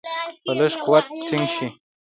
په 0.45 0.51
لږ 0.59 0.73
قوت 0.85 1.05
ټینګ 1.27 1.47
شي. 1.55 1.67